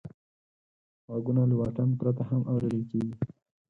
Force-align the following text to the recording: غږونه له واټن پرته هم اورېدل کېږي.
غږونه 1.11 1.43
له 1.49 1.55
واټن 1.59 1.89
پرته 1.99 2.23
هم 2.29 2.41
اورېدل 2.51 2.81
کېږي. 2.91 3.13